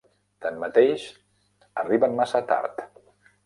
[0.45, 1.03] Tanmateix,
[1.85, 2.87] arriben massa tard.